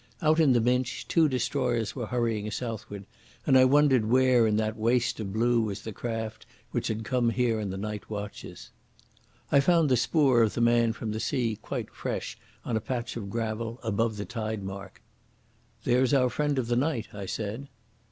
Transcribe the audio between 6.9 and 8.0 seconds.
come here in the